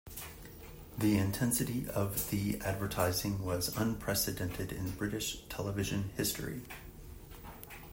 [0.97, 6.61] The intensity of the advertising was unprecedented in British television history.